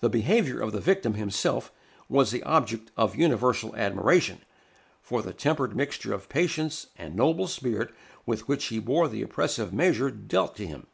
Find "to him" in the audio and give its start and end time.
10.56-10.88